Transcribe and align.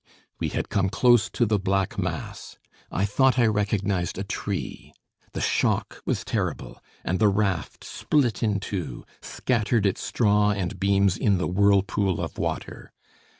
We 0.39 0.49
had 0.49 0.69
come 0.69 0.89
close 0.89 1.29
to 1.29 1.45
the 1.45 1.59
black 1.59 1.95
mass. 1.99 2.57
I 2.91 3.05
thought 3.05 3.37
I 3.37 3.45
recognised 3.45 4.17
a 4.17 4.23
tree. 4.23 4.95
The 5.33 5.41
shock 5.41 6.01
was 6.07 6.25
terrible, 6.25 6.81
and 7.05 7.19
the 7.19 7.27
raft, 7.27 7.83
split 7.83 8.41
in 8.41 8.59
two, 8.59 9.05
scattered 9.21 9.85
its 9.85 10.01
straw 10.01 10.53
and 10.53 10.79
beams 10.79 11.17
in 11.17 11.37
the 11.37 11.45
whirlpool 11.47 12.19
of 12.19 12.39
water. 12.39 12.91